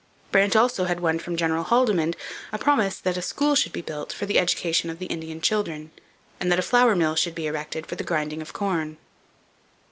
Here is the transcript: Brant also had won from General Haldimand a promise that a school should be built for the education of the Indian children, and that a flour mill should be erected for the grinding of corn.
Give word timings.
Brant 0.31 0.55
also 0.55 0.85
had 0.85 0.99
won 0.99 1.19
from 1.19 1.35
General 1.37 1.63
Haldimand 1.63 2.15
a 2.51 2.57
promise 2.57 2.97
that 2.97 3.17
a 3.17 3.21
school 3.21 3.53
should 3.53 3.71
be 3.71 3.83
built 3.83 4.11
for 4.11 4.25
the 4.25 4.39
education 4.39 4.89
of 4.89 4.97
the 4.97 5.05
Indian 5.05 5.41
children, 5.41 5.91
and 6.39 6.51
that 6.51 6.57
a 6.57 6.63
flour 6.63 6.95
mill 6.95 7.13
should 7.15 7.35
be 7.35 7.45
erected 7.45 7.85
for 7.85 7.93
the 7.93 8.03
grinding 8.03 8.41
of 8.41 8.51
corn. 8.51 8.97